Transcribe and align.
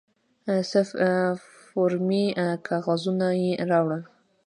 څه 0.69 0.81
فورمې 1.67 2.25
کاغذونه 2.67 3.27
یې 3.41 3.51
راوړل. 3.69 4.03